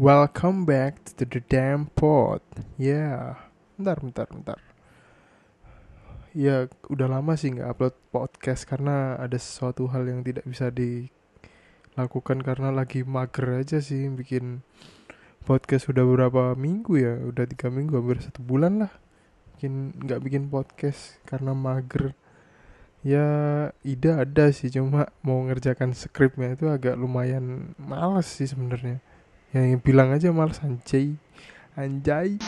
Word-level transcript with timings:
Welcome 0.00 0.64
back 0.64 1.04
to 1.20 1.28
the 1.28 1.44
damn 1.52 1.92
pod. 1.92 2.40
Ya, 2.80 2.96
yeah. 2.96 3.20
bentar, 3.76 4.00
bentar, 4.00 4.24
bentar. 4.24 4.58
Ya, 6.32 6.64
udah 6.88 7.12
lama 7.12 7.36
sih 7.36 7.52
nggak 7.52 7.76
upload 7.76 7.96
podcast 8.08 8.64
karena 8.64 9.20
ada 9.20 9.36
sesuatu 9.36 9.92
hal 9.92 10.08
yang 10.08 10.24
tidak 10.24 10.48
bisa 10.48 10.72
dilakukan 10.72 12.40
karena 12.40 12.72
lagi 12.72 13.04
mager 13.04 13.60
aja 13.60 13.84
sih 13.84 14.08
bikin 14.08 14.64
podcast 15.44 15.92
udah 15.92 16.08
beberapa 16.08 16.56
minggu 16.56 16.96
ya, 16.96 17.12
udah 17.28 17.44
tiga 17.44 17.68
minggu 17.68 17.92
hampir 17.92 18.24
satu 18.24 18.40
bulan 18.40 18.88
lah. 18.88 18.92
Bikin 19.60 19.92
nggak 20.08 20.24
bikin 20.24 20.48
podcast 20.48 21.20
karena 21.28 21.52
mager. 21.52 22.16
Ya, 23.04 23.28
ide 23.84 24.16
ada 24.16 24.48
sih 24.56 24.72
cuma 24.72 25.12
mau 25.20 25.44
ngerjakan 25.44 25.92
skripnya 25.92 26.56
itu 26.56 26.72
agak 26.72 26.96
lumayan 26.96 27.76
males 27.76 28.24
sih 28.24 28.48
sebenarnya 28.48 29.11
yang 29.52 29.84
bilang 29.84 30.16
aja 30.16 30.32
malas 30.32 30.64
anjay 30.64 31.12
anjay 31.76 32.40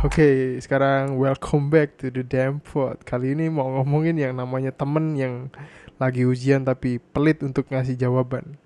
Oke, 0.00 0.26
okay, 0.26 0.38
sekarang 0.64 1.20
welcome 1.20 1.68
back 1.68 2.00
to 2.00 2.08
the 2.08 2.24
damn 2.24 2.56
pod. 2.58 2.98
Kali 3.04 3.36
ini 3.36 3.52
mau 3.52 3.68
ngomongin 3.68 4.16
yang 4.16 4.32
namanya 4.32 4.72
temen 4.72 5.12
yang 5.14 5.52
lagi 6.00 6.24
ujian 6.24 6.64
tapi 6.64 6.96
pelit 6.98 7.44
untuk 7.44 7.68
ngasih 7.68 8.00
jawaban. 8.00 8.56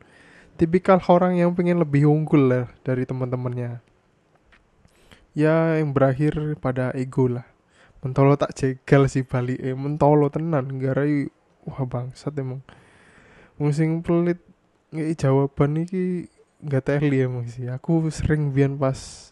Tipikal 0.56 1.02
orang 1.10 1.36
yang 1.36 1.52
pengen 1.52 1.82
lebih 1.82 2.06
unggul 2.06 2.48
lah 2.48 2.64
dari 2.86 3.02
teman-temannya 3.02 3.93
ya 5.34 5.78
yang 5.78 5.92
berakhir 5.92 6.38
pada 6.58 6.94
ego 6.94 7.28
lah. 7.28 7.46
Mentolo 8.00 8.36
tak 8.38 8.54
jegal 8.56 9.08
sih 9.08 9.24
balik 9.24 9.58
eh 9.60 9.74
mentolo 9.76 10.28
tenan 10.30 10.80
garai 10.80 11.28
wah 11.66 11.84
bangsat 11.84 12.34
emang. 12.40 12.62
Musim 13.60 14.00
pelit 14.00 14.40
nggak 14.94 15.18
jawaban 15.18 15.84
iki 15.84 16.30
nggak 16.62 16.84
teli 16.86 17.26
emang 17.26 17.50
sih. 17.50 17.68
Aku 17.68 18.06
sering 18.14 18.54
bian 18.54 18.78
pas 18.78 19.30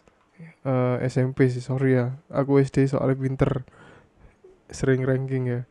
uh, 0.67 0.99
eh, 0.99 1.09
SMP 1.09 1.49
sih 1.49 1.63
sorry 1.63 1.97
ya. 1.97 2.19
Aku 2.29 2.59
SD 2.59 2.91
soalnya 2.91 3.17
pinter 3.17 3.63
sering 4.69 5.01
ranking 5.07 5.49
ya. 5.49 5.61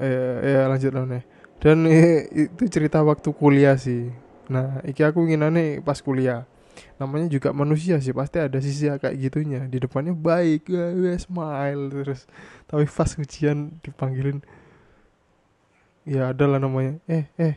Eh, 0.00 0.36
ya 0.42 0.60
lanjut 0.70 0.94
lah 0.96 1.04
nih 1.06 1.24
dan 1.60 1.84
eh, 1.84 2.24
itu 2.32 2.66
cerita 2.72 3.04
waktu 3.04 3.30
kuliah 3.36 3.76
sih. 3.76 4.08
Nah 4.48 4.80
iki 4.82 5.04
aku 5.04 5.28
nginane 5.28 5.84
pas 5.84 6.00
kuliah 6.00 6.48
namanya 7.00 7.26
juga 7.32 7.50
manusia 7.50 7.98
sih 7.98 8.12
pasti 8.14 8.38
ada 8.40 8.58
sisi 8.60 8.88
kayak 8.88 9.16
gitunya. 9.16 9.64
Di 9.66 9.78
depannya 9.82 10.14
baik 10.16 10.68
ya, 10.70 11.16
smile 11.18 11.82
terus. 11.90 12.26
Tapi 12.68 12.84
pas 12.86 13.10
ujian 13.16 13.78
dipanggilin 13.84 14.44
ya 16.08 16.32
ada 16.32 16.44
lah 16.46 16.58
namanya. 16.62 16.98
Eh 17.08 17.28
eh 17.38 17.54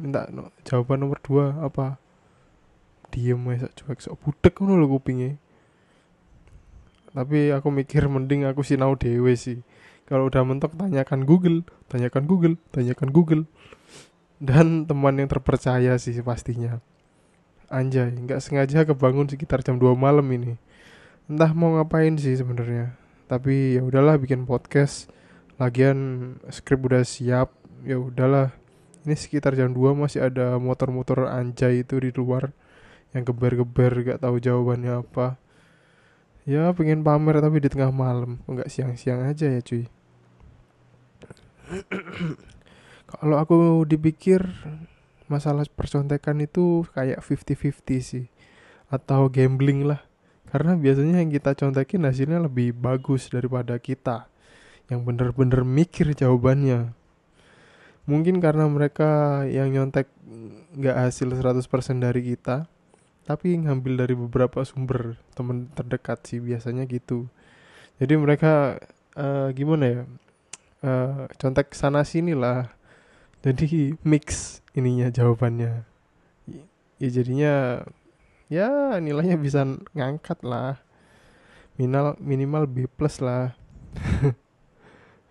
minta 0.00 0.28
no, 0.32 0.50
jawaban 0.64 1.04
nomor 1.04 1.18
dua 1.20 1.56
apa? 1.60 2.00
Diem 3.10 3.42
aja 3.50 3.66
cuek 3.74 3.98
sok 3.98 4.16
budek 4.22 4.62
ngono 4.62 4.78
lho 4.78 4.86
kupingnya 4.86 5.34
tapi 7.10 7.50
aku 7.50 7.74
mikir 7.74 8.06
mending 8.06 8.46
aku 8.46 8.62
sinau 8.62 8.94
dewe 8.94 9.34
sih. 9.34 9.66
Kalau 10.06 10.26
udah 10.26 10.42
mentok 10.42 10.74
tanyakan 10.78 11.26
Google 11.26 11.66
tanyakan 11.90 12.26
Google 12.26 12.54
tanyakan 12.70 13.10
Google. 13.10 13.44
Dan 14.40 14.88
teman 14.88 15.20
yang 15.20 15.28
terpercaya 15.28 16.00
sih 16.00 16.16
pastinya 16.24 16.80
Anjay, 17.70 18.10
nggak 18.10 18.42
sengaja 18.42 18.82
kebangun 18.82 19.30
sekitar 19.30 19.62
jam 19.62 19.78
2 19.78 19.94
malam 19.94 20.26
ini. 20.34 20.58
Entah 21.30 21.54
mau 21.54 21.78
ngapain 21.78 22.18
sih 22.18 22.34
sebenarnya. 22.34 22.98
Tapi 23.30 23.78
ya 23.78 23.86
udahlah 23.86 24.18
bikin 24.18 24.42
podcast. 24.42 25.06
Lagian 25.54 26.34
skrip 26.50 26.82
udah 26.82 27.06
siap. 27.06 27.54
Ya 27.86 27.94
udahlah. 28.02 28.50
Ini 29.06 29.14
sekitar 29.14 29.54
jam 29.54 29.70
2 29.70 29.94
masih 29.94 30.26
ada 30.26 30.58
motor-motor 30.58 31.30
anjay 31.30 31.86
itu 31.86 32.02
di 32.02 32.10
luar 32.10 32.50
yang 33.14 33.22
geber-geber 33.22 34.02
gak 34.02 34.26
tahu 34.26 34.42
jawabannya 34.42 35.06
apa. 35.06 35.38
Ya 36.42 36.74
pengen 36.74 37.06
pamer 37.06 37.38
tapi 37.38 37.62
di 37.62 37.70
tengah 37.70 37.94
malam, 37.94 38.42
enggak 38.50 38.66
siang-siang 38.66 39.22
aja 39.22 39.46
ya 39.46 39.62
cuy. 39.62 39.86
Kalau 43.14 43.36
aku 43.38 43.86
dipikir 43.86 44.42
masalah 45.30 45.62
percontekan 45.70 46.42
itu 46.42 46.82
kayak 46.92 47.22
50-50 47.22 48.02
sih. 48.02 48.26
Atau 48.90 49.30
gambling 49.30 49.86
lah. 49.86 50.02
Karena 50.50 50.74
biasanya 50.74 51.22
yang 51.22 51.30
kita 51.30 51.54
contekin 51.54 52.02
hasilnya 52.02 52.42
lebih 52.42 52.74
bagus 52.74 53.30
daripada 53.30 53.78
kita. 53.78 54.26
Yang 54.90 55.00
bener-bener 55.06 55.62
mikir 55.62 56.10
jawabannya. 56.12 56.90
Mungkin 58.10 58.42
karena 58.42 58.66
mereka 58.66 59.42
yang 59.46 59.70
nyontek 59.70 60.10
nggak 60.74 60.96
hasil 60.98 61.30
100% 61.30 61.62
dari 62.02 62.34
kita 62.34 62.66
tapi 63.30 63.54
ngambil 63.54 63.94
dari 63.94 64.14
beberapa 64.18 64.66
sumber 64.66 65.14
teman 65.38 65.70
terdekat 65.70 66.26
sih 66.26 66.42
biasanya 66.42 66.82
gitu. 66.90 67.30
Jadi 68.02 68.18
mereka 68.18 68.82
uh, 69.14 69.54
gimana 69.54 69.84
ya? 69.86 70.02
Uh, 70.82 71.30
contek 71.38 71.70
sana 71.76 72.02
sini 72.02 72.34
lah 72.34 72.72
jadi 73.40 73.96
mix 74.04 74.59
ininya 74.74 75.10
jawabannya. 75.10 75.82
Ya 77.00 77.08
jadinya 77.08 77.54
ya 78.52 78.98
nilainya 79.00 79.40
bisa 79.40 79.64
ngangkat 79.96 80.42
lah. 80.46 80.78
Minimal 81.80 82.20
minimal 82.20 82.64
B 82.68 82.86
plus 82.86 83.18
lah. 83.24 83.56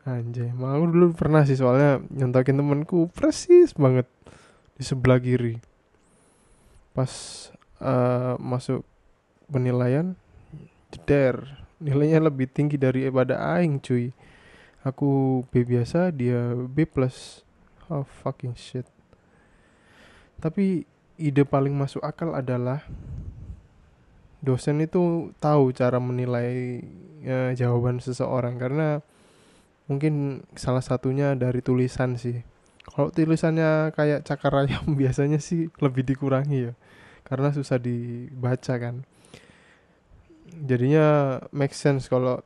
Anjay 0.10 0.50
mau 0.56 0.82
dulu 0.82 1.14
pernah 1.14 1.46
sih 1.46 1.60
soalnya 1.60 2.02
nyontokin 2.10 2.58
temenku 2.58 3.12
persis 3.14 3.76
banget 3.78 4.10
di 4.74 4.84
sebelah 4.84 5.22
kiri. 5.22 5.62
Pas 6.98 7.12
uh, 7.80 8.36
masuk 8.42 8.82
penilaian 9.48 10.18
jeder. 10.90 11.46
Nilainya 11.80 12.28
lebih 12.28 12.52
tinggi 12.52 12.76
daripada 12.76 13.40
aing 13.56 13.80
cuy. 13.80 14.12
Aku 14.84 15.44
B 15.52 15.64
biasa 15.64 16.12
dia 16.12 16.56
B 16.56 16.84
plus. 16.84 17.46
Oh 17.88 18.04
fucking 18.04 18.58
shit 18.58 18.88
tapi 20.40 20.88
ide 21.20 21.44
paling 21.44 21.76
masuk 21.76 22.00
akal 22.00 22.32
adalah 22.32 22.88
dosen 24.40 24.80
itu 24.80 25.36
tahu 25.44 25.76
cara 25.76 26.00
menilai 26.00 26.80
ya, 27.24 27.52
jawaban 27.56 28.00
seseorang. 28.00 28.56
Karena 28.56 29.04
mungkin 29.92 30.46
salah 30.56 30.84
satunya 30.84 31.36
dari 31.36 31.60
tulisan 31.60 32.16
sih. 32.16 32.40
Kalau 32.90 33.12
tulisannya 33.12 33.94
kayak 33.94 34.26
cakar 34.26 34.66
ayam 34.66 34.96
biasanya 35.00 35.38
sih 35.44 35.68
lebih 35.84 36.08
dikurangi 36.08 36.72
ya. 36.72 36.74
Karena 37.28 37.52
susah 37.54 37.78
dibaca 37.78 38.80
kan. 38.80 39.04
Jadinya 40.50 41.38
make 41.54 41.78
sense 41.78 42.10
kalau 42.10 42.42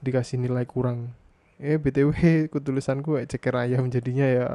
dikasih 0.00 0.40
nilai 0.40 0.64
kurang. 0.64 1.12
Eh 1.62 1.76
btw 1.78 2.14
tulisanku 2.66 3.18
kayak 3.18 3.28
cakar 3.28 3.66
ayam 3.66 3.90
jadinya 3.90 4.26
ya 4.26 4.46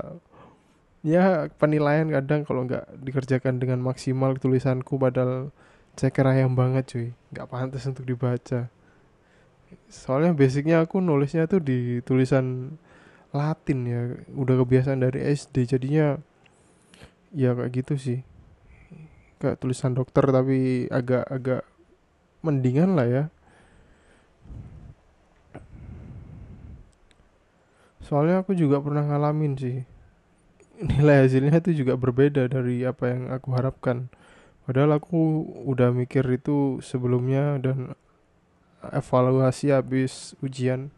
ya 1.06 1.52
penilaian 1.62 2.09
kadang 2.09 2.41
kalau 2.41 2.66
nggak 2.66 2.85
dikerjakan 3.03 3.62
dengan 3.62 3.84
maksimal 3.84 4.34
tulisanku 4.38 4.97
padahal 4.97 5.53
ceker 5.97 6.25
ayam 6.25 6.53
banget 6.58 6.84
cuy. 6.90 7.08
Nggak 7.34 7.47
pantas 7.50 7.85
untuk 7.85 8.06
dibaca. 8.06 8.69
Soalnya 9.91 10.31
basicnya 10.31 10.81
aku 10.81 11.03
nulisnya 11.03 11.46
tuh 11.46 11.62
di 11.62 12.00
tulisan 12.02 12.78
Latin 13.36 13.80
ya. 13.86 14.02
Udah 14.34 14.56
kebiasaan 14.63 15.03
dari 15.03 15.25
SD 15.34 15.78
jadinya 15.78 16.18
ya 17.36 17.53
kayak 17.53 17.72
gitu 17.74 17.94
sih. 18.00 18.19
Kayak 19.38 19.62
tulisan 19.62 19.94
dokter 19.94 20.25
tapi 20.25 20.90
agak-agak 20.90 21.62
mendingan 22.41 22.97
lah 22.97 23.07
ya. 23.09 23.24
Soalnya 28.07 28.39
aku 28.39 28.56
juga 28.56 28.80
pernah 28.80 29.04
ngalamin 29.04 29.54
sih 29.60 29.96
nilai 30.77 31.25
hasilnya 31.25 31.57
itu 31.57 31.83
juga 31.83 31.97
berbeda 31.97 32.45
dari 32.45 32.85
apa 32.85 33.09
yang 33.09 33.33
aku 33.33 33.50
harapkan. 33.57 34.13
Padahal 34.68 35.00
aku 35.00 35.47
udah 35.65 35.95
mikir 35.95 36.27
itu 36.27 36.83
sebelumnya 36.83 37.57
dan 37.57 37.95
evaluasi 38.94 39.74
habis 39.74 40.38
ujian. 40.44 40.94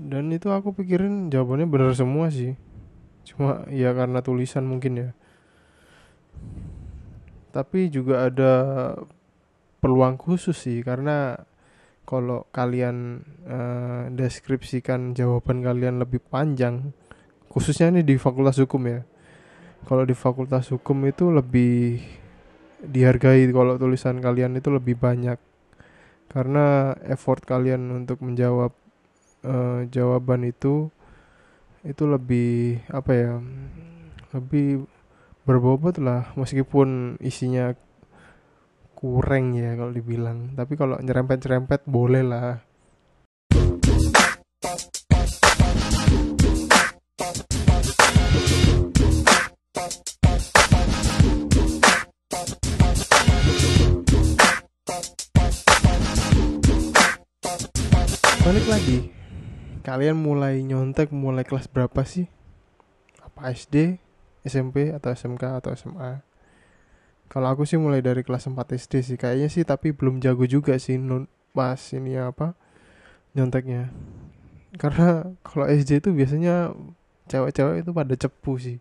Dan 0.00 0.32
itu 0.32 0.48
aku 0.48 0.72
pikirin 0.72 1.28
jawabannya 1.28 1.68
benar 1.68 1.92
semua 1.92 2.32
sih. 2.32 2.56
Cuma 3.26 3.68
ya 3.68 3.92
karena 3.92 4.24
tulisan 4.24 4.64
mungkin 4.64 4.92
ya. 4.96 5.08
Tapi 7.50 7.90
juga 7.90 8.30
ada 8.30 8.52
peluang 9.82 10.16
khusus 10.16 10.56
sih 10.56 10.80
karena 10.86 11.36
kalau 12.06 12.46
kalian 12.54 13.26
uh, 13.44 14.10
deskripsikan 14.14 15.12
jawaban 15.12 15.62
kalian 15.62 15.98
lebih 15.98 16.22
panjang 16.22 16.94
khususnya 17.50 17.90
ini 17.90 18.06
di 18.06 18.14
fakultas 18.14 18.62
hukum 18.62 18.86
ya. 18.86 19.02
Kalau 19.84 20.06
di 20.06 20.14
fakultas 20.14 20.70
hukum 20.70 21.02
itu 21.04 21.28
lebih 21.34 21.98
dihargai 22.80 23.50
kalau 23.50 23.76
tulisan 23.76 24.22
kalian 24.22 24.54
itu 24.56 24.70
lebih 24.70 24.94
banyak. 24.96 25.36
Karena 26.30 26.94
effort 27.10 27.42
kalian 27.42 27.90
untuk 27.90 28.22
menjawab 28.22 28.70
uh, 29.42 29.82
jawaban 29.90 30.46
itu 30.46 30.94
itu 31.82 32.04
lebih 32.06 32.84
apa 32.86 33.10
ya 33.10 33.32
lebih 34.30 34.86
berbobot 35.42 35.98
lah. 35.98 36.30
Meskipun 36.38 37.18
isinya 37.18 37.74
kurang 38.94 39.58
ya 39.58 39.74
kalau 39.74 39.90
dibilang. 39.90 40.54
Tapi 40.54 40.78
kalau 40.78 41.02
nyerempet-nyerempet 41.02 41.82
boleh 41.90 42.22
lah 42.22 42.69
balik 58.40 58.66
lagi. 58.66 58.98
Kalian 59.84 60.16
mulai 60.16 60.64
nyontek 60.64 61.12
mulai 61.12 61.44
kelas 61.44 61.68
berapa 61.68 62.00
sih? 62.08 62.28
Apa 63.20 63.52
SD 63.52 64.00
SMP 64.48 64.92
atau 64.96 65.12
SMK 65.12 65.60
atau 65.60 65.70
SMA 65.76 66.24
kalau 67.30 67.46
aku 67.46 67.62
sih 67.62 67.78
mulai 67.78 68.02
dari 68.02 68.26
kelas 68.26 68.50
4 68.50 68.58
SD 68.74 68.92
sih. 69.06 69.16
Kayaknya 69.20 69.48
sih 69.54 69.62
tapi 69.62 69.94
belum 69.94 70.18
jago 70.18 70.50
juga 70.50 70.74
sih 70.82 70.98
pas 71.54 71.78
ini 71.94 72.18
apa 72.18 72.58
nyonteknya. 73.38 73.94
Karena 74.74 75.30
kalau 75.46 75.70
SD 75.70 76.02
itu 76.02 76.10
biasanya 76.10 76.74
cewek-cewek 77.30 77.86
itu 77.86 77.90
pada 77.94 78.14
cepu 78.18 78.58
sih. 78.58 78.78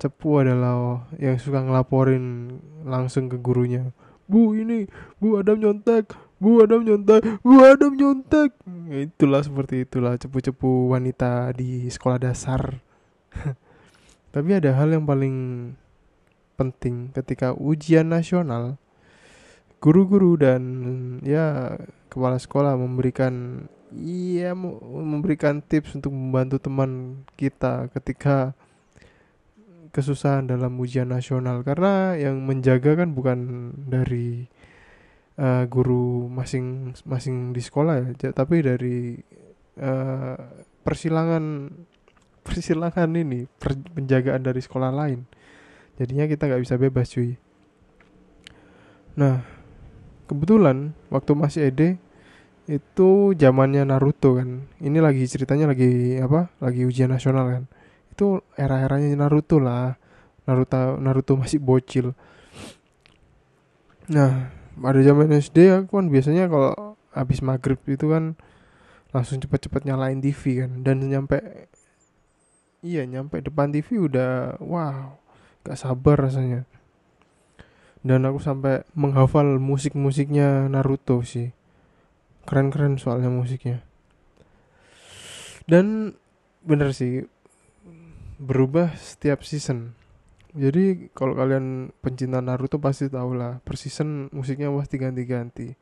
Cepu 0.00 0.40
adalah 0.40 1.04
yang 1.20 1.36
suka 1.36 1.60
ngelaporin 1.60 2.56
langsung 2.88 3.28
ke 3.28 3.36
gurunya. 3.36 3.92
Bu 4.24 4.56
ini 4.56 4.88
bu 5.20 5.36
Adam 5.36 5.60
nyontek 5.60 6.16
bu 6.38 6.62
Adam 6.62 6.86
nyontek 6.86 7.22
bu 7.42 7.54
Adam 7.62 7.92
nyontek. 7.94 8.50
Itulah 8.88 9.42
seperti 9.44 9.84
itulah 9.84 10.16
cepu-cepu 10.16 10.90
wanita 10.90 11.52
di 11.54 11.86
sekolah 11.90 12.18
dasar. 12.22 12.80
Tapi 14.34 14.50
ada 14.54 14.74
hal 14.74 14.94
yang 14.94 15.04
paling 15.04 15.36
penting 16.58 17.14
ketika 17.14 17.54
ujian 17.54 18.10
nasional 18.10 18.78
guru-guru 19.78 20.34
dan 20.34 20.62
ya 21.22 21.78
kepala 22.10 22.34
sekolah 22.34 22.74
memberikan 22.74 23.66
iya 23.94 24.50
memberikan 24.58 25.62
tips 25.62 25.94
untuk 25.94 26.10
membantu 26.10 26.58
teman 26.58 27.22
kita 27.38 27.86
ketika 27.94 28.58
kesusahan 29.94 30.50
dalam 30.50 30.76
ujian 30.76 31.08
nasional. 31.08 31.64
Karena 31.64 32.18
yang 32.18 32.42
menjaga 32.44 32.98
kan 32.98 33.14
bukan 33.16 33.38
dari 33.88 34.50
uh, 35.38 35.64
guru 35.70 36.26
masing-masing 36.28 37.54
di 37.54 37.62
sekolah 37.62 37.94
ya 38.02 38.30
tapi 38.34 38.60
dari 38.60 39.16
uh, 39.80 40.36
persilangan 40.82 41.70
persilangan 42.46 43.08
ini 43.14 43.46
penjagaan 43.94 44.42
dari 44.42 44.60
sekolah 44.60 44.90
lain 44.92 45.24
jadinya 45.98 46.30
kita 46.30 46.46
nggak 46.46 46.62
bisa 46.62 46.74
bebas 46.78 47.10
cuy. 47.10 47.34
Nah 49.18 49.42
kebetulan 50.30 50.94
waktu 51.10 51.32
masih 51.34 51.60
ED 51.74 51.98
itu 52.70 53.34
zamannya 53.34 53.82
Naruto 53.82 54.38
kan. 54.38 54.70
Ini 54.78 55.02
lagi 55.02 55.26
ceritanya 55.26 55.74
lagi 55.74 56.22
apa 56.22 56.54
lagi 56.62 56.86
ujian 56.86 57.10
nasional 57.10 57.50
kan. 57.50 57.64
Itu 58.14 58.46
era-eranya 58.54 59.26
Naruto 59.26 59.58
lah. 59.58 59.98
Naruto 60.46 61.02
Naruto 61.02 61.34
masih 61.34 61.58
bocil. 61.58 62.14
Nah 64.14 64.57
pada 64.78 65.00
zaman 65.02 65.28
SD 65.34 65.58
aku 65.74 65.98
kan 65.98 66.06
biasanya 66.08 66.46
kalau 66.46 66.98
habis 67.12 67.42
maghrib 67.42 67.78
itu 67.90 68.06
kan 68.08 68.38
langsung 69.10 69.42
cepet-cepet 69.42 69.84
nyalain 69.88 70.22
TV 70.22 70.64
kan. 70.64 70.70
Dan 70.86 71.04
nyampe 71.06 71.68
iya 72.80 73.02
nyampe 73.04 73.42
depan 73.42 73.74
TV 73.74 73.98
udah 73.98 74.56
wow 74.62 75.18
gak 75.66 75.78
sabar 75.78 76.16
rasanya. 76.16 76.64
Dan 78.06 78.24
aku 78.24 78.38
sampai 78.38 78.86
menghafal 78.94 79.58
musik-musiknya 79.58 80.70
Naruto 80.70 81.20
sih. 81.26 81.50
Keren-keren 82.46 82.96
soalnya 82.96 83.28
musiknya. 83.28 83.84
Dan 85.68 86.16
bener 86.64 86.96
sih 86.96 87.28
berubah 88.38 88.94
setiap 88.96 89.42
season 89.42 89.98
jadi 90.56 91.12
kalau 91.12 91.36
kalian 91.36 91.92
pencinta 92.00 92.40
Naruto 92.40 92.80
pasti 92.80 93.08
tahu 93.12 93.36
lah 93.36 93.60
per 93.60 93.76
season 93.76 94.32
musiknya 94.32 94.72
pasti 94.72 94.96
ganti-ganti. 94.96 95.76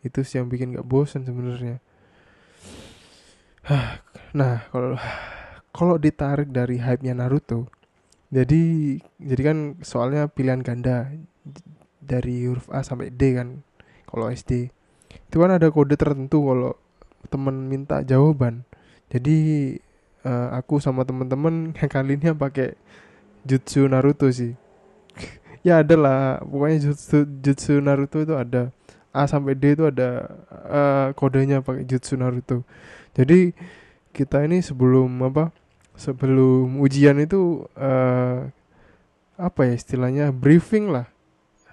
Itu 0.00 0.24
sih 0.24 0.40
yang 0.40 0.48
bikin 0.48 0.74
gak 0.74 0.88
bosan 0.88 1.26
sebenarnya. 1.28 1.78
Nah 4.38 4.66
kalau 4.70 4.96
kalau 5.70 5.94
ditarik 5.98 6.50
dari 6.50 6.78
hype-nya 6.82 7.14
Naruto 7.14 7.70
jadi 8.30 8.62
jadi 9.18 9.42
kan 9.42 9.58
soalnya 9.82 10.30
pilihan 10.30 10.62
ganda 10.62 11.10
dari 11.98 12.46
huruf 12.46 12.70
A 12.70 12.86
sampai 12.86 13.10
D 13.10 13.34
kan 13.34 13.66
kalau 14.06 14.30
SD 14.30 14.70
itu 15.10 15.36
kan 15.38 15.50
ada 15.50 15.66
kode 15.70 15.98
tertentu 15.98 16.42
kalau 16.42 16.74
temen 17.30 17.66
minta 17.70 18.02
jawaban. 18.02 18.66
Jadi 19.10 19.38
uh, 20.22 20.54
aku 20.54 20.78
sama 20.78 21.02
temen-temen 21.02 21.74
kali 21.94 22.18
ini 22.18 22.30
pakai 22.34 22.78
jutsu 23.46 23.86
Naruto 23.88 24.28
sih. 24.30 24.54
Ya 25.66 25.84
ada 25.84 25.92
lah. 25.92 26.40
Pokoknya 26.40 26.90
jutsu 26.90 27.28
jutsu 27.44 27.84
Naruto 27.84 28.24
itu 28.24 28.32
ada. 28.32 28.72
A 29.10 29.26
sampai 29.26 29.58
D 29.58 29.74
itu 29.74 29.84
ada 29.90 30.38
uh, 30.70 31.06
kodenya 31.18 31.60
pakai 31.60 31.84
jutsu 31.84 32.16
Naruto. 32.16 32.62
Jadi 33.12 33.52
kita 34.14 34.46
ini 34.46 34.62
sebelum 34.62 35.10
apa 35.26 35.50
sebelum 35.98 36.78
ujian 36.80 37.18
itu 37.20 37.66
uh, 37.76 38.48
apa 39.36 39.60
ya 39.68 39.74
istilahnya 39.76 40.32
briefing 40.32 40.88
lah. 40.88 41.10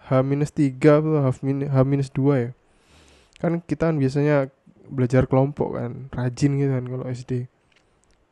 H-3 0.08 0.80
atau 0.80 1.20
H-2 1.20 2.20
ya. 2.36 2.50
Kan 3.38 3.62
kita 3.64 3.92
kan 3.92 3.96
biasanya 4.02 4.50
belajar 4.90 5.28
kelompok 5.28 5.78
kan 5.78 6.08
rajin 6.16 6.56
gitu 6.58 6.72
kan 6.72 6.86
kalau 6.88 7.06
SD 7.12 7.32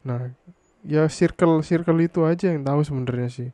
nah 0.08 0.32
ya 0.86 1.10
circle 1.10 1.66
circle 1.66 1.98
itu 2.06 2.22
aja 2.24 2.54
yang 2.54 2.62
tahu 2.62 2.86
sebenarnya 2.86 3.30
sih. 3.30 3.50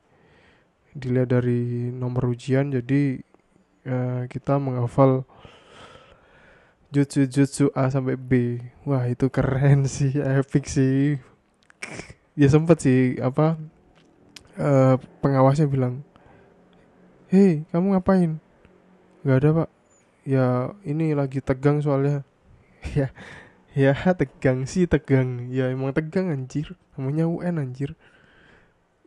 Dilihat 0.91 1.31
dari 1.31 1.87
nomor 1.89 2.35
ujian 2.35 2.67
jadi 2.67 3.23
uh, 3.87 4.27
kita 4.27 4.59
menghafal 4.59 5.23
jutsu 6.91 7.23
jutsu 7.25 7.71
A 7.71 7.87
sampai 7.87 8.19
B. 8.19 8.59
Wah 8.83 9.07
itu 9.07 9.31
keren 9.31 9.87
sih 9.95 10.19
epic 10.19 10.67
sih. 10.67 11.17
Ya 12.35 12.47
sempet 12.51 12.83
sih 12.83 13.17
apa 13.23 13.55
uh, 14.59 14.95
pengawasnya 15.23 15.67
bilang 15.71 16.03
hei 17.31 17.63
kamu 17.71 17.95
ngapain? 17.95 18.37
Nggak 19.23 19.37
ada 19.39 19.49
pak. 19.63 19.69
Ya 20.27 20.45
ini 20.83 21.15
lagi 21.15 21.39
tegang 21.39 21.79
soalnya. 21.79 22.21
Ya 22.97 23.13
ya 23.75 23.95
tegang 24.19 24.67
sih 24.67 24.87
tegang. 24.87 25.47
Ya 25.51 25.71
emang 25.71 25.95
tegang 25.95 26.31
anjir. 26.31 26.75
Namanya 26.95 27.27
UN 27.27 27.61
anjir. 27.61 27.95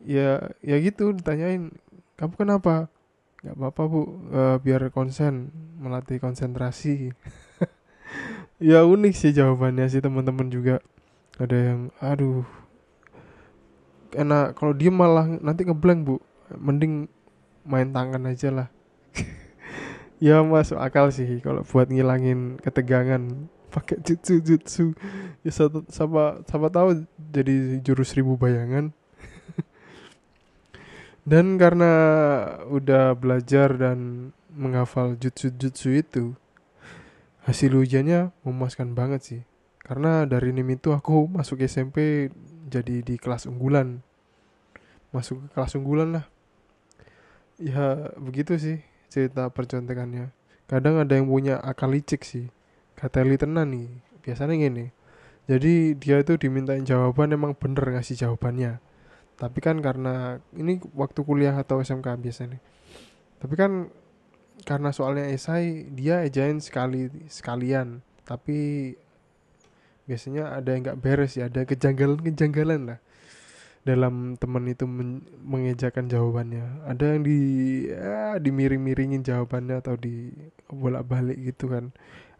Ya 0.01 0.53
ya 0.61 0.75
gitu 0.81 1.13
ditanyain 1.13 1.73
kamu 2.17 2.33
kenapa? 2.37 2.91
Nggak 3.41 3.55
apa-apa 3.57 3.81
bu. 3.89 4.01
Uh, 4.31 4.57
biar 4.61 4.89
konsen 4.89 5.53
melatih 5.79 6.17
konsentrasi. 6.21 7.11
Ya 8.55 8.87
unik 8.87 9.11
sih 9.19 9.35
jawabannya 9.35 9.83
sih 9.91 9.99
teman-teman 9.99 10.47
juga. 10.47 10.79
Ada 11.35 11.57
yang 11.59 11.81
aduh 11.99 12.47
enak. 14.15 14.55
Kalau 14.55 14.71
dia 14.71 14.87
malah 14.87 15.27
nanti 15.27 15.67
ngeblank 15.67 16.07
bu. 16.07 16.15
Mending 16.55 17.11
main 17.67 17.91
tangan 17.91 18.23
aja 18.31 18.49
lah. 18.53 18.67
Ya 20.23 20.39
masuk 20.39 20.79
akal 20.79 21.11
sih 21.11 21.43
kalau 21.43 21.67
buat 21.67 21.91
ngilangin 21.91 22.55
ketegangan 22.63 23.51
pakai 23.75 23.99
jutsu 23.99 24.39
jutsu 24.39 24.85
ya 25.43 25.51
sama 25.51 26.39
sama 26.47 26.67
tahu 26.71 27.03
jadi 27.19 27.83
jurus 27.83 28.15
ribu 28.15 28.39
bayangan. 28.39 28.95
Dan 31.29 31.59
karena 31.59 31.91
udah 32.71 33.11
belajar 33.19 33.75
dan 33.75 34.31
menghafal 34.55 35.19
jutsu 35.19 35.51
jutsu 35.51 35.91
itu 35.91 36.39
hasil 37.43 37.75
ujiannya 37.75 38.31
memuaskan 38.47 38.95
banget 38.95 39.21
sih. 39.21 39.41
Karena 39.83 40.23
dari 40.25 40.49
nim 40.55 40.65
itu 40.71 40.95
aku 40.95 41.27
masuk 41.29 41.61
SMP 41.67 42.29
jadi 42.71 43.03
di 43.03 43.19
kelas 43.19 43.45
unggulan. 43.45 44.01
Masuk 45.11 45.45
ke 45.45 45.47
kelas 45.53 45.75
unggulan 45.77 46.09
lah. 46.21 46.25
Ya 47.59 48.09
begitu 48.17 48.57
sih 48.57 48.81
cerita 49.11 49.51
percontekannya. 49.51 50.33
Kadang 50.65 50.97
ada 50.97 51.13
yang 51.13 51.29
punya 51.29 51.61
akal 51.61 51.93
licik 51.93 52.25
sih 52.25 52.49
kata 52.95 53.23
tenan 53.37 53.67
nih. 53.71 53.89
Biasanya 54.23 54.55
gini. 54.57 54.85
Jadi 55.45 55.93
dia 56.01 56.17
itu 56.23 56.39
dimintain 56.41 56.81
jawaban 56.81 57.35
emang 57.35 57.53
bener 57.53 57.85
ngasih 57.93 58.17
jawabannya. 58.17 58.81
Tapi 59.35 59.59
kan 59.61 59.83
karena 59.83 60.39
ini 60.55 60.79
waktu 60.95 61.21
kuliah 61.21 61.53
atau 61.53 61.83
SMK 61.83 62.17
biasanya 62.23 62.59
tapi 63.45 63.61
kan 63.61 63.93
karena 64.65 64.89
soalnya 64.89 65.29
esai 65.29 65.85
dia 65.91 66.25
ejain 66.25 66.57
sekali 66.63 67.11
sekalian. 67.29 68.01
Tapi 68.25 68.89
biasanya 70.09 70.57
ada 70.57 70.73
yang 70.73 70.81
nggak 70.85 71.01
beres 71.01 71.37
ya 71.37 71.49
ada 71.49 71.65
kejanggalan 71.65 72.21
kejanggalan 72.21 72.81
lah 72.93 72.99
dalam 73.85 74.33
teman 74.41 74.65
itu 74.65 74.89
men- 74.89 75.29
mengejakan 75.45 76.09
jawabannya. 76.09 76.89
Ada 76.89 77.05
yang 77.13 77.21
di 77.21 77.39
ya, 77.85 78.41
dimiring-miringin 78.41 79.21
jawabannya 79.21 79.77
atau 79.77 79.93
di 79.93 80.33
bolak-balik 80.73 81.37
gitu 81.45 81.69
kan 81.69 81.93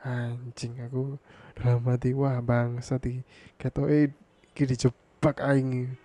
anjing 0.05 0.77
aku 0.85 1.17
dalam 1.57 1.81
hati 1.89 2.13
wah 2.13 2.37
bangsa 2.45 3.01
di 3.01 3.25
kata 3.57 3.89
eh 3.89 4.13
dijebak 4.53 5.41
aing 5.41 5.97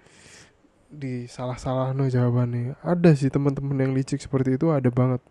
di 0.91 1.29
salah-salah 1.31 1.95
no 1.95 2.09
jawabannya 2.09 2.81
ada 2.83 3.15
sih 3.15 3.31
teman-teman 3.31 3.79
yang 3.79 3.93
licik 3.95 4.19
seperti 4.19 4.57
itu 4.57 4.73
ada 4.73 4.89
banget. 4.91 5.23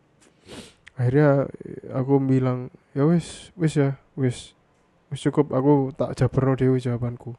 Akhirnya 0.95 1.49
aku 1.91 2.21
bilang 2.21 2.69
ya 2.93 3.03
wis 3.09 3.51
wis 3.57 3.75
ya 3.75 3.99
wis 4.15 4.53
wis 5.11 5.19
cukup 5.25 5.51
aku 5.51 5.91
tak 5.97 6.15
jabarno 6.15 6.55
dewi 6.55 6.79
jawabanku. 6.79 7.35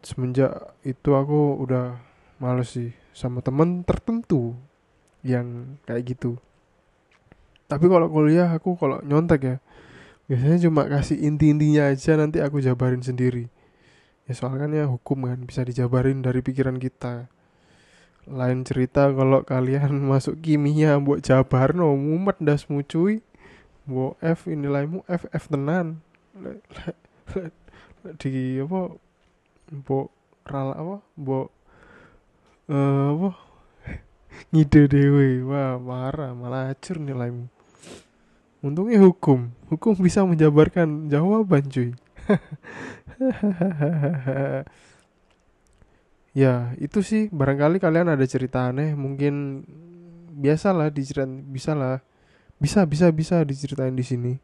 Semenjak 0.00 0.78
itu 0.80 1.12
aku 1.12 1.60
udah 1.60 2.00
males 2.40 2.72
sih 2.72 2.96
sama 3.12 3.44
temen 3.44 3.84
tertentu 3.84 4.56
yang 5.20 5.76
kayak 5.84 6.16
gitu 6.16 6.40
tapi 7.70 7.86
kalau 7.86 8.10
kuliah 8.10 8.50
aku 8.50 8.74
kalau 8.74 8.98
nyontek 9.06 9.40
ya 9.46 9.56
biasanya 10.26 10.58
cuma 10.66 10.86
kasih 10.90 11.22
inti-intinya 11.22 11.90
aja 11.90 12.18
nanti 12.18 12.42
aku 12.42 12.58
jabarin 12.58 13.02
sendiri. 13.02 13.46
Ya 14.26 14.38
soalnya 14.38 14.66
kan 14.66 14.70
ya 14.70 14.84
hukum 14.86 15.26
kan 15.26 15.42
bisa 15.42 15.66
dijabarin 15.66 16.22
dari 16.22 16.38
pikiran 16.42 16.78
kita. 16.78 17.26
Lain 18.30 18.62
cerita 18.62 19.10
kalau 19.10 19.42
kalian 19.42 19.90
masuk 20.10 20.38
kimia 20.38 20.98
buat 21.02 21.22
jabar 21.22 21.74
no 21.74 21.94
mumet 21.94 22.38
dasmu 22.38 22.82
cuy. 22.86 23.22
Bu 23.86 24.14
F 24.22 24.46
nilaimu 24.46 25.02
F 25.10 25.26
F 25.34 25.50
tenan. 25.50 25.98
Di 28.22 28.62
apa 28.62 28.94
bu 29.70 29.98
rala 30.46 30.74
apa 30.78 30.96
bu 31.18 31.50
eh 32.70 33.06
apa 33.18 33.30
ngide 34.54 34.86
dewe. 34.86 35.42
Wah 35.42 35.74
marah 35.82 36.38
malah 36.38 36.70
acur 36.70 37.02
nilaimu 37.02 37.59
untungnya 38.60 39.00
hukum. 39.00 39.48
Hukum 39.68 39.96
bisa 39.98 40.24
menjabarkan 40.24 41.08
jawaban 41.08 41.64
cuy. 41.68 41.90
Ya 46.30 46.78
itu 46.78 47.02
sih. 47.02 47.26
Barangkali 47.34 47.82
kalian 47.82 48.06
ada 48.06 48.22
cerita 48.22 48.70
aneh 48.70 48.94
mungkin 48.94 49.66
biasalah 50.38 50.94
diceritain 50.94 51.42
bisa 51.50 51.74
lah 51.74 51.98
bisa 52.62 52.86
bisa 52.86 53.10
bisa 53.10 53.42
diceritain 53.42 53.98
di 53.98 54.06
sini. 54.06 54.38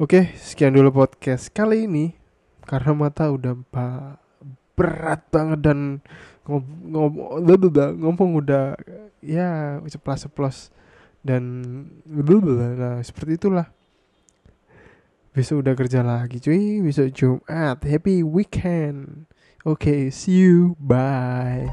Oke 0.00 0.32
sekian 0.40 0.72
dulu 0.72 1.04
podcast 1.04 1.52
kali 1.52 1.84
ini. 1.84 2.16
Karena 2.64 2.96
mata 2.96 3.28
udah 3.28 3.60
berat 4.76 5.24
banget 5.32 5.60
dan 5.64 6.00
ngom- 6.44 6.80
ngom- 6.96 7.16
ngomong 7.96 8.30
udah 8.40 8.76
ya 9.24 9.80
ceplas 9.88 10.28
ceplos 10.28 10.56
dan 11.22 11.42
nah 12.78 12.98
seperti 13.02 13.38
itulah. 13.38 13.66
Besok 15.34 15.62
udah 15.62 15.74
kerja 15.78 16.00
lagi 16.02 16.42
cuy. 16.42 16.82
Besok 16.82 17.14
Jumat. 17.14 17.78
Happy 17.86 18.26
weekend. 18.26 19.30
Oke 19.62 20.10
see 20.10 20.42
you. 20.42 20.74
Bye 20.82 21.70